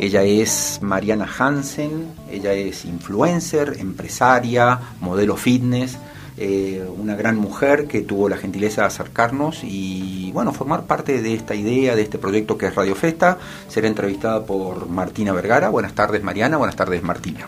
[0.00, 5.98] Ella es Mariana Hansen, ella es influencer, empresaria, modelo fitness,
[6.38, 11.34] eh, una gran mujer que tuvo la gentileza de acercarnos y bueno, formar parte de
[11.34, 13.36] esta idea, de este proyecto que es Radio Festa,
[13.68, 15.68] será entrevistada por Martina Vergara.
[15.68, 17.40] Buenas tardes Mariana, buenas tardes Martina.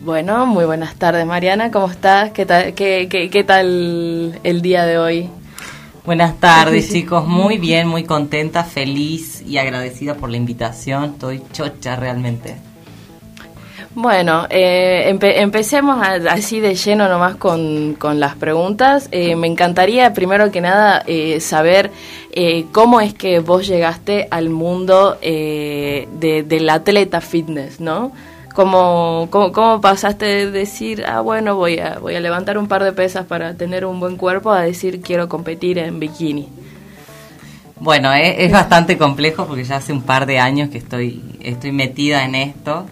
[0.00, 2.30] Bueno, muy buenas tardes Mariana, ¿cómo estás?
[2.30, 5.28] ¿Qué tal, qué, tal el día de hoy?
[6.04, 11.96] Buenas tardes chicos, muy bien, muy contenta, feliz y agradecida por la invitación, estoy chocha
[11.96, 12.56] realmente.
[13.94, 19.08] Bueno, eh, empecemos así de lleno nomás con, con las preguntas.
[19.12, 21.92] Eh, me encantaría primero que nada eh, saber
[22.72, 28.10] cómo es que vos llegaste al mundo del atleta fitness, ¿no?
[28.54, 32.92] ¿Cómo, cómo, pasaste de decir, ah, bueno, voy a, voy a levantar un par de
[32.92, 36.48] pesas para tener un buen cuerpo a decir, quiero competir en bikini?
[37.80, 42.24] Bueno, es, bastante complejo porque ya hace un par de años que estoy, estoy metida
[42.24, 42.86] en esto.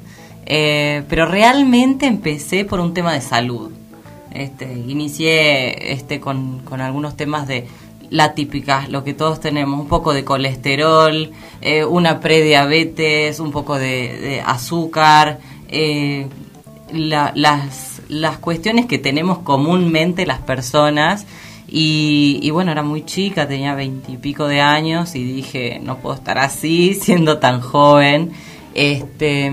[0.47, 3.71] Eh, pero realmente empecé por un tema de salud.
[4.33, 7.69] Este, inicié este, con, con algunos temas de
[8.13, 11.33] la típica, lo que todos tenemos, un poco de colesterol,
[11.63, 15.39] eh, una prediabetes, un poco de, azúcar,
[15.73, 16.29] eh,
[16.93, 21.27] las, las cuestiones que tenemos comúnmente las personas.
[21.67, 26.39] Y, y, bueno, era muy chica, tenía veintipico de años y dije, no puedo estar
[26.39, 28.33] así siendo tan joven.
[28.75, 29.51] Este,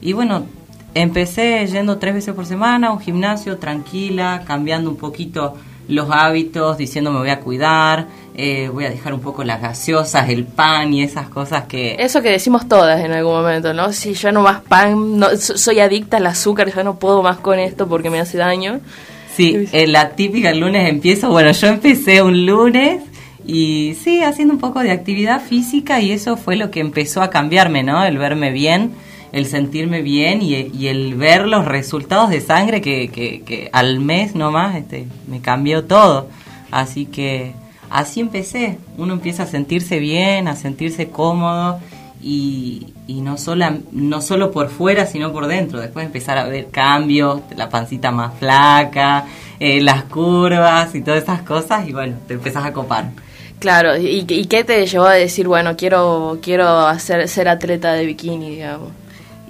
[0.00, 0.46] y bueno,
[0.94, 5.56] empecé yendo tres veces por semana a un gimnasio tranquila, cambiando un poquito
[5.88, 10.28] los hábitos, diciendo me voy a cuidar, eh, voy a dejar un poco las gaseosas,
[10.28, 11.96] el pan y esas cosas que...
[11.98, 13.92] Eso que decimos todas en algún momento, ¿no?
[13.92, 17.58] Si yo no más pan, no, soy adicta al azúcar, ya no puedo más con
[17.58, 18.80] esto porque me hace daño.
[19.34, 23.02] Sí, eh, la típica el lunes empiezo, bueno, yo empecé un lunes
[23.46, 27.30] y sí, haciendo un poco de actividad física y eso fue lo que empezó a
[27.30, 28.04] cambiarme, ¿no?
[28.04, 28.92] El verme bien
[29.32, 34.76] el sentirme bien y, el ver los resultados de sangre que, que, al mes nomás
[34.76, 36.28] este, me cambió todo.
[36.70, 37.54] Así que
[37.90, 38.78] así empecé.
[38.98, 41.80] Uno empieza a sentirse bien, a sentirse cómodo
[42.22, 45.80] y, y no, solo, no solo por fuera, sino por dentro.
[45.80, 49.24] Después empezar a ver cambios, la pancita más flaca,
[49.58, 53.10] eh, las curvas y todas esas cosas y bueno, te empezás a copar.
[53.60, 58.04] Claro, ¿y, ¿y qué te llevó a decir, bueno, quiero quiero hacer ser atleta de
[58.04, 58.90] bikini, digamos?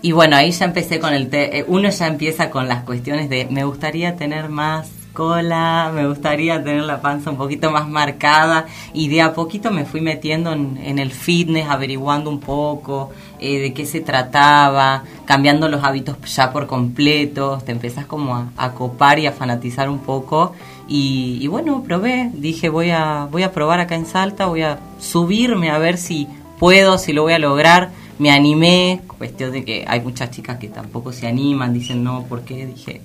[0.02, 1.30] Y bueno, ahí ya empecé con el...
[1.30, 6.08] Te eh, uno ya empieza con las cuestiones de me gustaría tener más cola, me
[6.08, 8.66] gustaría tener la panza un poquito más marcada.
[8.92, 13.72] Y de a poquito me fui metiendo en, el fitness, averiguando un poco eh, de
[13.72, 19.20] qué se trataba, cambiando los hábitos ya por completo, te empezás como a, a copar
[19.20, 20.52] y a fanatizar un poco.
[20.88, 24.80] Y, y, bueno, probé, dije voy a, voy a probar acá en Salta, voy a
[24.98, 26.26] subirme a ver si
[26.58, 27.90] puedo, si lo voy a lograr
[28.22, 32.42] me animé, cuestión de que hay muchas chicas que tampoco se animan, dicen no, ¿por
[32.42, 32.66] qué?
[32.66, 33.00] Dije,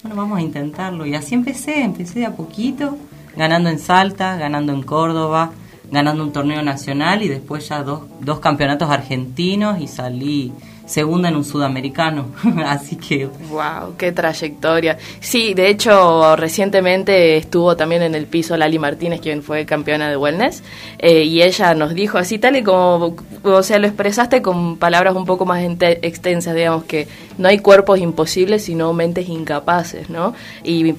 [0.00, 1.04] bueno, vamos a intentarlo.
[1.06, 2.96] Y así empecé, empecé de a poquito,
[3.36, 5.50] ganando en Salta, ganando en Córdoba,
[5.90, 10.52] ganando un torneo nacional y después ya dos, dos campeonatos argentinos y salí
[10.90, 12.26] segunda en un sudamericano.
[12.66, 13.26] Así que.
[13.26, 13.96] ¡Wow!
[13.96, 14.98] ¡Qué trayectoria!
[15.20, 20.16] Sí, de hecho, recientemente estuvo también en el piso Lali Martínez, quien fue campeona de
[20.16, 20.62] Wellness,
[20.98, 23.16] eh, y ella nos dijo así, tal y como.
[23.42, 27.06] O sea, lo expresaste con palabras un poco más extensas, digamos, que
[27.38, 30.34] no hay cuerpos imposibles, sino mentes incapaces, ¿no?
[30.64, 30.94] Y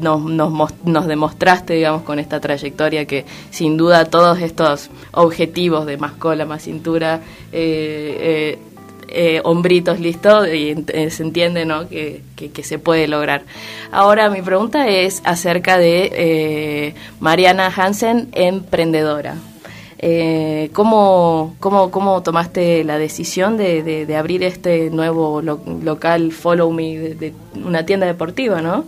[0.00, 5.96] nos, nos, nos, demostraste, digamos, con esta trayectoria que sin duda todos estos objetivos de
[5.98, 7.20] más cola, más cintura,
[7.52, 8.58] eh, eh,
[9.10, 11.88] eh, hombritos, listo, y eh, se entiende ¿no?
[11.88, 13.42] Que, que, se puede lograr.
[13.90, 19.36] Ahora mi pregunta es acerca de eh, Mariana Hansen, emprendedora.
[20.02, 26.98] Eh, ¿cómo, cómo, cómo, tomaste la decisión de, de, abrir este nuevo local Follow Me,
[26.98, 28.86] de, una tienda deportiva, no?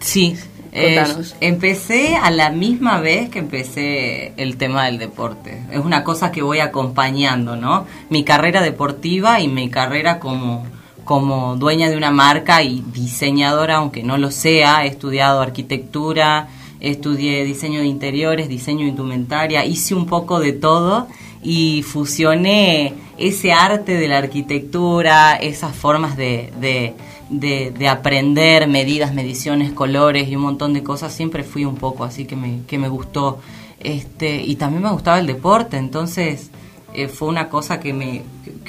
[0.00, 0.36] Sí,
[0.72, 1.04] eh,
[1.40, 5.64] empecé a la misma vez que empecé el tema del deporte.
[5.70, 7.86] Es una cosa que voy acompañando, ¿no?
[8.08, 10.64] Mi carrera deportiva y mi carrera como,
[11.04, 14.84] como dueña de una marca y diseñadora, aunque no lo sea.
[14.84, 21.08] He estudiado arquitectura, estudié diseño de interiores, diseño de indumentaria, hice un poco de todo
[21.42, 26.94] y fusioné ese arte de la arquitectura, esas formas de
[27.30, 32.24] de, aprender medidas, mediciones, colores y un montón de cosas, siempre fui un poco así
[32.24, 33.38] que me, que me gustó.
[33.78, 36.50] Este, y también me gustaba el deporte, entonces
[36.92, 38.22] eh, fue una cosa que me,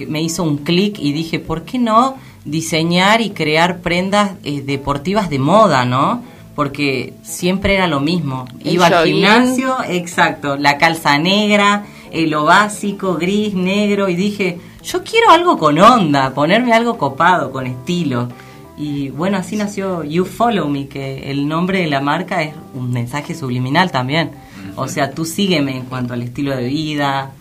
[0.07, 2.15] me hizo un clic y dije, ¿por qué no
[2.45, 6.23] diseñar y crear prendas eh, deportivas de moda, no?
[6.56, 8.45] Porque siempre era lo mismo.
[8.63, 15.04] Iba al gimnasio, exacto, la calza negra, eh, lo básico, gris, negro, y dije, yo
[15.04, 18.28] quiero algo con onda, ponerme algo copado, con estilo.
[18.78, 22.92] Y bueno, así nació You Follow Me, que el nombre de la marca es un
[22.92, 24.31] mensaje subliminal también.
[24.75, 27.31] O sea, tú sígueme en cuanto al estilo de vida,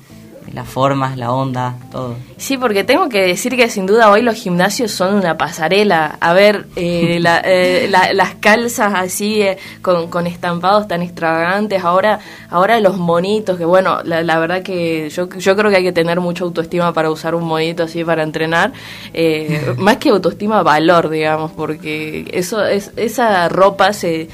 [0.53, 2.17] las formas, la onda, todo.
[2.37, 6.17] Sí, porque tengo que decir que sin duda hoy los gimnasios son una pasarela.
[6.21, 12.21] A ver, eh, eh, las calzas así eh, con, estampados tan extravagantes, ahora
[12.51, 16.21] ahora los monitos, que bueno, la, verdad que yo, yo creo que hay que tener
[16.21, 18.73] mucha autoestima para usar un monito así para entrenar,
[19.79, 24.29] más que autoestima, valor, digamos, porque eso es esa ropa se,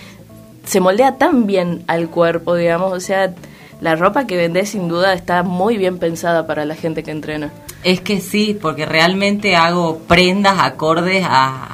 [0.65, 3.35] se moldea tan bien al cuerpo, digamos, o sea
[3.81, 7.52] la ropa que vendés sin duda está muy bien pensada para la gente que entrena.
[7.84, 11.73] Es que sí, porque realmente hago prendas acordes a,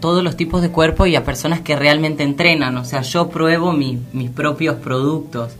[0.00, 2.76] todos los tipos de cuerpo y a personas que realmente entrenan.
[2.76, 5.52] O sea, yo pruebo mis propios productos.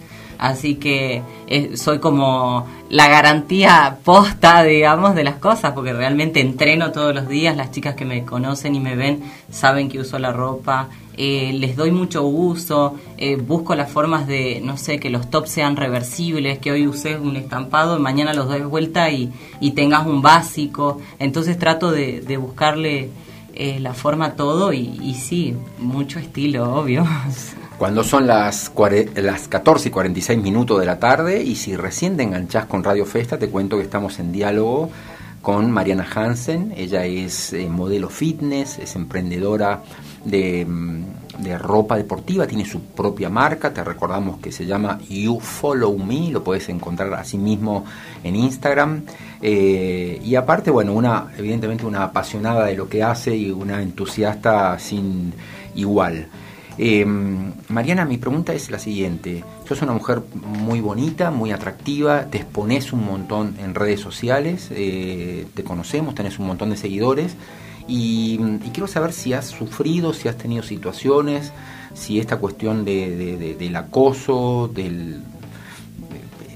[0.42, 6.90] Así que eh, soy como la garantía posta, digamos, de las cosas, porque realmente entreno
[6.90, 7.56] todos los días.
[7.56, 11.76] Las chicas que me conocen y me ven saben que uso la ropa eh, les
[11.76, 16.58] doy mucho uso, eh, busco las formas de, no sé, que los tops sean reversibles,
[16.58, 19.30] que hoy uses un estampado y mañana los doy vuelta y,
[19.76, 21.00] tengas un básico.
[21.18, 23.10] Entonces trato de, buscarle
[23.54, 27.06] eh, la forma todo y, sí, mucho estilo, obvio.
[27.82, 28.70] Cuando son las,
[29.16, 33.04] las 14 y 46 minutos de la tarde y si recién te enganchás con Radio
[33.04, 34.88] Festa, te cuento que estamos en diálogo
[35.40, 36.72] con Mariana Hansen.
[36.76, 39.82] Ella es modelo fitness, es emprendedora
[40.24, 41.02] Mm,
[41.42, 46.30] de, ropa deportiva, tiene su propia marca, te recordamos que se llama You Follow Me,
[46.30, 47.84] lo puedes encontrar así mismo
[48.22, 49.02] en Instagram.
[49.40, 54.78] Eh, y aparte, bueno, una, evidentemente una apasionada de lo que hace y una entusiasta
[54.78, 55.32] sin
[55.74, 56.28] igual.
[56.78, 59.44] Eh, Mariana, mi pregunta es la siguiente.
[59.68, 65.46] Sos una mujer muy bonita, muy atractiva, te expones un montón en redes sociales, eh,
[65.54, 67.36] te conocemos, tenés un montón de seguidores.
[67.88, 68.38] Y,
[68.72, 71.52] quiero saber si has sufrido, si has tenido situaciones,
[71.94, 75.22] si esta cuestión de, del acoso, del,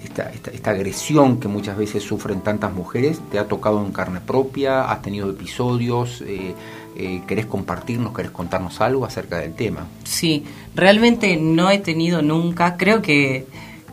[0.05, 4.91] esta, esta, agresión que muchas veces sufren tantas mujeres, te ha tocado en carne propia,
[4.91, 6.55] has tenido episodios, eh,
[6.97, 9.87] eh, ¿querés compartirnos, querés contarnos algo acerca del tema?
[10.05, 10.45] Sí,
[10.75, 13.47] realmente no he tenido nunca, creo que,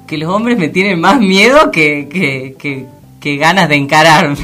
[0.07, 2.07] que los hombres me tienen más miedo que,
[2.57, 2.87] que
[3.23, 4.35] que ganas de encarar.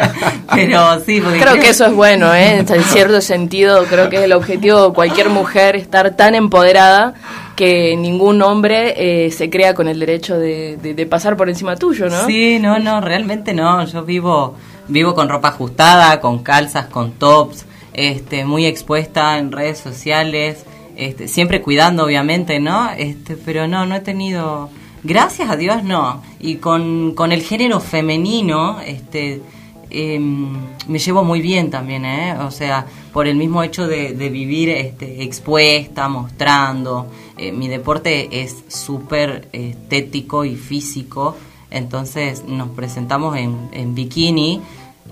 [0.54, 2.58] Pero sí, creo, que eso es bueno, ¿eh?
[2.60, 7.14] en cierto sentido, creo que es el objetivo de cualquier mujer estar tan empoderada
[7.56, 8.94] que ningún hombre
[9.26, 12.26] eh, se crea con el derecho de, pasar por encima tuyo, ¿no?
[12.26, 13.84] Sí, no, no, realmente no.
[13.84, 14.54] Yo vivo
[14.86, 17.66] vivo con ropa ajustada, con calzas, con tops,
[17.98, 20.64] este, muy expuesta en redes sociales,
[20.96, 22.90] este, siempre cuidando, obviamente, ¿no?
[22.90, 24.70] Este, pero no, no he tenido
[25.04, 26.22] Gracias a Dios no.
[26.40, 29.40] Y con, con el género femenino, este,
[29.90, 30.56] em,
[30.88, 32.36] me llevo muy bien también, ¿eh?
[32.40, 37.06] O sea, por el mismo hecho de, vivir este, expuesta, mostrando.
[37.36, 41.36] Eh, mi deporte es súper estético y físico,
[41.70, 44.60] entonces nos presentamos en, en bikini.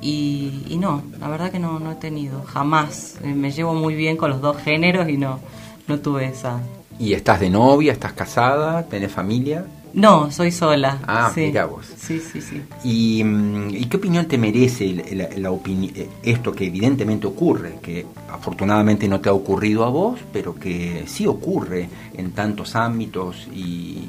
[0.00, 3.16] Y, y, no, la verdad que no, no he tenido, jamás.
[3.22, 5.40] Eh, me llevo muy bien con los dos géneros y no,
[5.88, 6.60] no tuve esa,
[6.98, 7.92] ¿Y estás de novia?
[7.92, 8.84] ¿Estás casada?
[8.84, 9.66] ¿Tenés familia?
[9.92, 10.98] No, soy sola.
[11.06, 11.86] Ah, mira vos.
[11.96, 12.62] Sí, sí, sí.
[12.84, 19.20] ¿Y, mm, qué opinión te merece la, eh, esto que evidentemente ocurre, que afortunadamente no
[19.20, 24.08] te ha ocurrido a vos, pero que sí ocurre en tantos ámbitos y,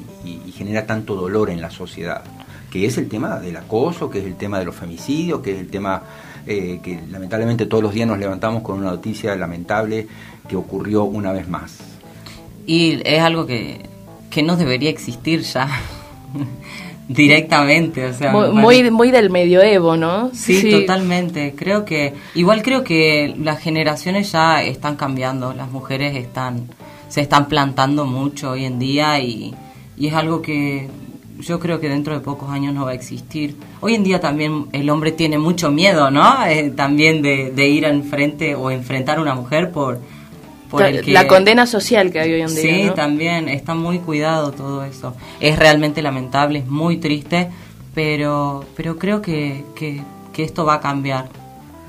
[0.54, 2.24] genera tanto dolor en la sociedad?
[2.70, 5.60] Que es el tema del acoso, que es el tema de los femicidios, que es
[5.60, 6.02] el tema
[6.46, 10.06] eh, que lamentablemente todos los días nos levantamos con una noticia lamentable
[10.48, 11.78] que ocurrió una vez más.
[12.66, 13.82] Y es algo que,
[14.30, 15.68] que no debería existir ya
[17.08, 20.30] directamente, o sea, muy, muy, del medioevo, ¿no?
[20.34, 21.54] Sí, totalmente.
[21.56, 26.68] Creo que igual creo que las generaciones ya están cambiando, las mujeres están
[27.08, 29.54] se están plantando mucho hoy en día y,
[29.96, 30.88] y es algo que
[31.38, 33.56] yo creo que dentro de pocos años no va a existir.
[33.80, 36.44] Hoy en día también el hombre tiene mucho miedo, ¿no?
[36.46, 40.00] Eh, también de, de ir enfrente o enfrentar a una mujer por
[41.06, 42.62] la condena social que hay hoy en día.
[42.62, 45.14] Sí, también está muy cuidado todo eso.
[45.40, 47.48] Es realmente lamentable, es muy triste,
[47.94, 50.02] pero, pero creo que, que,
[50.36, 51.28] esto va a cambiar.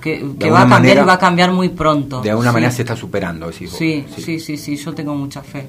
[0.01, 2.21] Que, va a cambiar y va a cambiar muy pronto.
[2.21, 5.67] De alguna manera se está superando, sí, sí, sí, sí, sí, yo tengo mucha fe.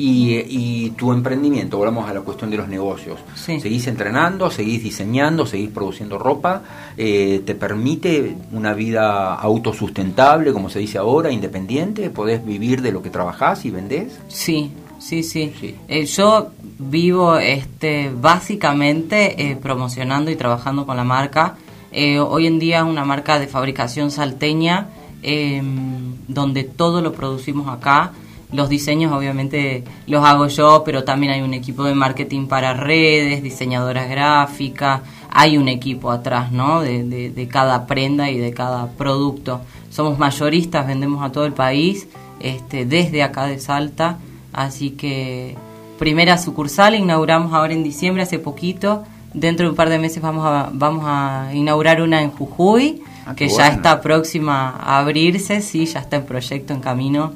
[0.00, 3.18] Y, tu emprendimiento, volvamos a la cuestión de los negocios.
[3.34, 6.62] ¿Seguís entrenando, seguís diseñando, seguís produciendo ropa?
[6.96, 12.10] Eh, ¿Te permite una vida autosustentable, como se dice ahora, independiente?
[12.10, 14.20] ¿Podés vivir de lo que trabajás y vendés?
[14.28, 15.22] Sí, sí,
[15.58, 15.74] sí.
[15.88, 21.56] Eh, yo vivo este, básicamente eh, promocionando y trabajando con la marca.
[21.90, 24.88] Eh, hoy en día es una marca de fabricación salteña,
[25.22, 28.12] em, donde todo lo producimos acá.
[28.50, 33.42] Los diseños obviamente los hago yo, pero también hay un equipo de marketing para redes,
[33.42, 36.80] diseñadoras gráficas, hay un equipo atrás, ¿no?
[36.80, 39.60] De, de, cada prenda y de cada producto.
[39.90, 42.08] Somos mayoristas, vendemos a todo el país,
[42.40, 44.18] este, desde acá de Salta,
[44.54, 45.54] así que
[45.98, 49.04] primera sucursal inauguramos ahora en diciembre, hace poquito.
[49.34, 53.34] Dentro de un par de meses vamos a, vamos a inaugurar una en Jujuy, ah,
[53.34, 57.32] que ya está próxima a abrirse, sí, ya está en proyecto, en camino.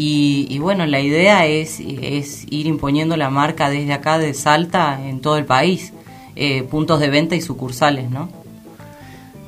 [0.00, 5.20] Y, bueno, la idea es, es, ir imponiendo la marca desde acá de Salta en
[5.20, 5.92] todo el país,
[6.36, 8.28] eh, puntos de venta y sucursales, ¿no?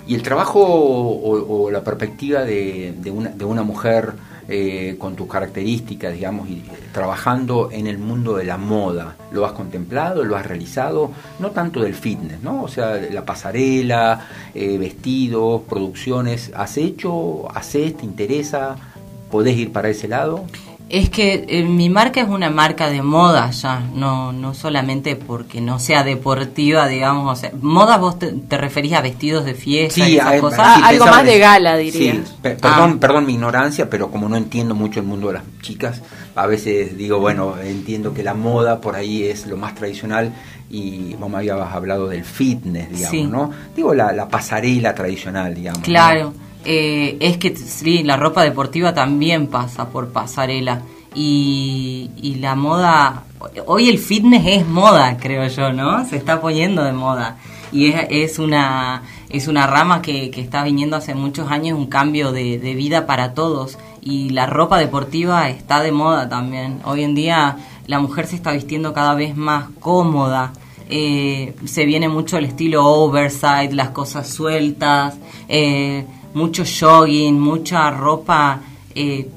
[0.09, 4.15] Y el trabajo o, la perspectiva de, una, de una mujer
[4.49, 9.53] eh, con tus características, digamos, y trabajando en el mundo de la moda, ¿lo has
[9.53, 11.13] contemplado, lo has realizado?
[11.39, 12.65] No tanto del fitness, ¿no?
[12.65, 18.90] O sea, la pasarela, eh, vestidos, producciones, ¿has hecho, haces, te interesa?
[19.31, 20.45] ¿Podés ir para ese lado?
[20.91, 25.61] Es que eh, mi marca es una marca de moda ya, no no solamente porque
[25.61, 30.17] no sea deportiva, digamos, o sea, moda vos te, referís a vestidos de fiesta y
[30.17, 30.59] esas cosas.
[30.61, 32.15] Ah, algo más de gala, diría.
[32.15, 32.97] Sí, perdón, ah.
[33.01, 36.03] perdón mi ignorancia, pero como no entiendo mucho el mundo de las chicas,
[36.35, 40.33] a veces digo, bueno, entiendo que la moda por ahí es lo más tradicional
[40.71, 43.51] y vos me habías hablado del fitness, digamos, ¿no?
[43.77, 45.83] Digo, la, la pasarela tradicional, digamos.
[45.83, 46.33] Claro.
[46.65, 50.83] Eh, es que sí, la ropa deportiva también pasa por pasarela.
[51.15, 53.25] Y, y, la moda,
[53.67, 56.05] hoy el fitness es moda, creo yo, ¿no?
[56.07, 57.37] Se está poniendo de moda.
[57.73, 61.87] Y es, es una, es una rama que, que, está viniendo hace muchos años, un
[61.87, 63.79] cambio de, vida para todos.
[64.01, 66.81] Y la ropa deportiva está de moda también.
[66.85, 70.53] Hoy en día la mujer se está vistiendo cada vez más cómoda.
[70.89, 75.17] Eh, se viene mucho el estilo oversize, las cosas sueltas.
[75.49, 78.61] Eh, mucho jogging, mucha ropa
[78.95, 79.29] eh,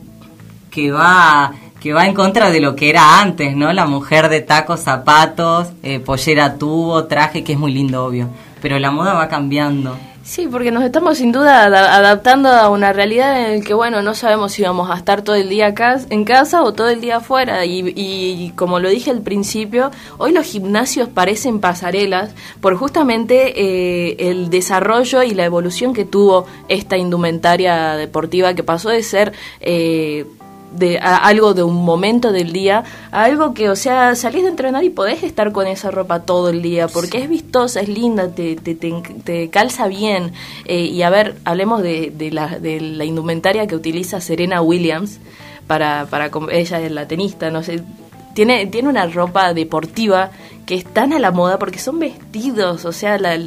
[0.70, 3.74] que va que va en contra de lo que era antes, ¿no?
[3.74, 8.30] La mujer de tacos, zapatos, eh, pollera tubo, traje, que es muy lindo, obvio.
[8.62, 9.98] Pero la moda va cambiando.
[10.26, 14.16] Sí, porque nos estamos sin duda adaptando a una realidad en la que, bueno, no
[14.16, 15.76] sabemos si vamos a estar todo el día
[16.10, 17.66] en casa o todo el día afuera.
[17.66, 24.30] Y, y, como lo dije al principio, hoy los gimnasios parecen pasarelas por justamente eh,
[24.30, 29.34] el desarrollo y la evolución que tuvo esta indumentaria deportiva que pasó de ser...
[29.60, 30.26] Eh,
[30.74, 34.84] de algo de un momento del día a algo que, o sea, salís de entrenar
[34.84, 38.56] y podés estar con esa ropa todo el día porque es vistosa, es linda, te,
[38.56, 40.34] te, te, calza bien.
[40.66, 45.20] Eh, y a ver, hablemos de, de, la, de la indumentaria que utiliza Serena Williams
[45.68, 47.82] para, para ella es la tenista, no sé.
[48.34, 50.32] Tiene, tiene una ropa deportiva
[50.66, 53.38] que es tan a la moda porque son vestidos, o sea, la,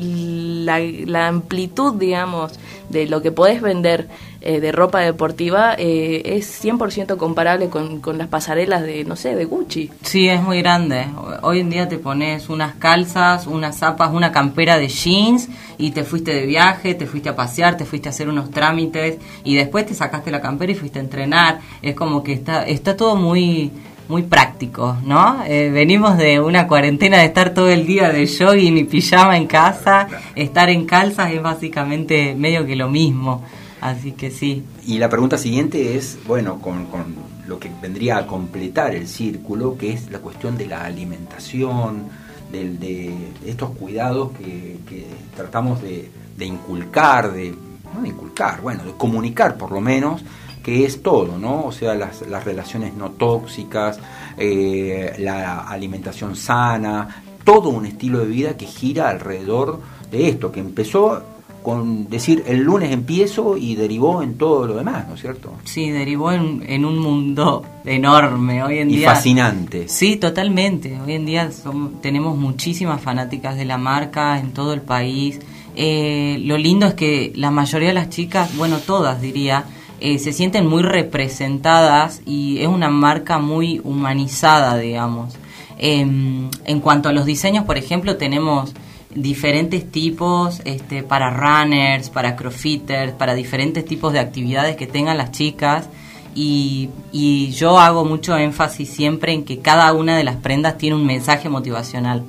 [0.00, 4.08] la, la amplitud, digamos, de lo que podés vender
[4.42, 9.34] eh, de ropa deportiva eh, es 100% comparable con, con, las pasarelas de, no sé,
[9.34, 9.90] de Gucci.
[10.00, 11.08] Sí, es muy grande.
[11.42, 16.04] Hoy en día te pones unas calzas, unas zapas, una campera de jeans y te
[16.04, 19.84] fuiste de viaje, te fuiste a pasear, te fuiste a hacer unos trámites y después
[19.84, 21.60] te sacaste la campera y fuiste a entrenar.
[21.82, 23.70] Es como que está, está todo muy
[24.10, 25.42] muy práctico, ¿no?
[25.46, 29.46] Eh, venimos de una cuarentena de estar todo el día de jogging y pijama en
[29.46, 33.44] casa, estar en calzas es básicamente medio que lo mismo,
[33.80, 34.64] así que sí.
[34.84, 36.88] Y la pregunta siguiente es, bueno, con,
[37.46, 42.08] lo que vendría a completar el círculo, que es la cuestión de la alimentación,
[42.50, 43.14] de,
[43.46, 47.54] estos cuidados que, tratamos de, de inculcar, de,
[47.94, 50.22] no de inculcar, bueno, de comunicar por lo menos,
[50.62, 51.64] que es todo, ¿no?
[51.64, 53.98] O sea, las, las relaciones no tóxicas,
[54.36, 60.60] eh, la alimentación sana, todo un estilo de vida que gira alrededor de esto, que
[60.60, 61.22] empezó
[61.62, 65.52] con decir el lunes empiezo y derivó en todo lo demás, ¿no es cierto?
[65.64, 69.10] Sí, derivó en, en un mundo enorme hoy en y día.
[69.10, 69.86] fascinante.
[69.88, 70.98] Sí, totalmente.
[71.00, 71.50] Hoy en día
[72.00, 75.38] tenemos muchísimas fanáticas de la marca en todo el país.
[75.76, 79.64] Eh, lo lindo es que la mayoría de las chicas, bueno, todas diría,
[80.00, 85.34] eh, se sienten muy representadas y es una marca muy humanizada, digamos.
[85.76, 88.74] Em, en cuanto a los diseños, por ejemplo, tenemos
[89.14, 95.32] diferentes tipos este, para runners, para crossfitters, para diferentes tipos de actividades que tengan las
[95.32, 95.88] chicas.
[96.34, 100.96] Y, y, yo hago mucho énfasis siempre en que cada una de las prendas tiene
[100.96, 102.22] un mensaje motivacional.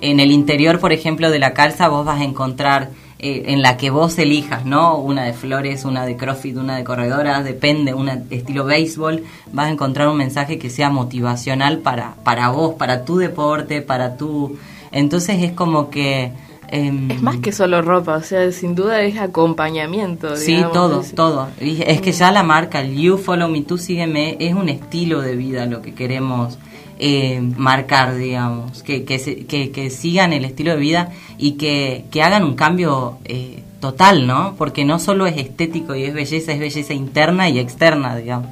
[0.00, 3.76] En el interior, por ejemplo, de la calza vos vas a encontrar eh, en la
[3.76, 4.96] que vos elijas, ¿no?
[4.96, 9.70] Una de flores, una de crossfit, una de corredoras, depende, una estilo béisbol, vas a
[9.70, 14.56] encontrar un mensaje que sea motivacional para, para vos, para tu deporte, para tu...
[14.92, 16.30] Entonces es como que...
[16.68, 20.36] Em, es más que solo ropa, o sea, sin duda es acompañamiento.
[20.36, 21.48] Sí, todo, todo.
[21.58, 25.34] es que ya la marca, el You Follow Me, tú sígueme, es un estilo de
[25.34, 26.56] vida lo que queremos
[26.98, 32.44] eh, marcar, digamos, que, que, que, sigan el estilo de vida y que, que hagan
[32.44, 34.54] un cambio eh, total, ¿no?
[34.56, 38.48] Porque no solo es estético y es belleza, es belleza interna y externa, digamos.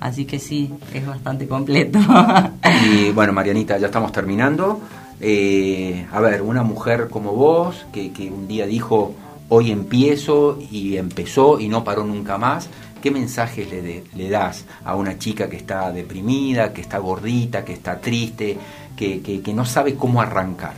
[0.00, 1.98] Así que sí, es bastante completo.
[2.90, 4.80] y bueno, Marianita, ya estamos terminando.
[5.20, 9.14] Eh, a ver, una mujer como vos, que, que un día dijo,
[9.50, 12.70] hoy empiezo y empezó y no paró nunca más,
[13.02, 17.98] ¿Qué mensajes le, das a una chica que está deprimida, que está gordita, que está
[17.98, 18.58] triste,
[18.96, 20.74] que, no sabe cómo arrancar?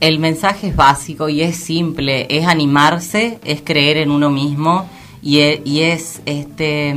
[0.00, 4.88] El mensaje es básico y es simple, es animarse, es creer en uno mismo
[5.22, 6.94] y es, y es este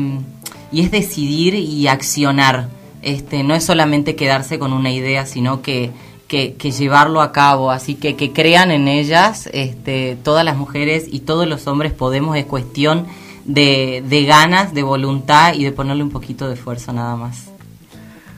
[0.71, 2.69] y es decidir y accionar.
[3.01, 5.91] Este, no es solamente quedarse con una idea, sino que,
[6.27, 7.71] que, que, llevarlo a cabo.
[7.71, 12.35] Así que que crean en ellas, este, todas las mujeres y todos los hombres podemos,
[12.35, 13.07] es cuestión
[13.49, 17.49] de, ganas, de voluntad y de ponerle un poquito de esfuerzo nada más.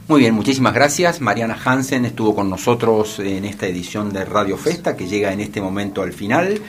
[0.08, 1.22] Muy bien, muchísimas gracias.
[1.22, 5.62] Mariana Hansen estuvo con nosotros en esta edición de Radio Festa que llega en este
[5.62, 6.60] momento al final.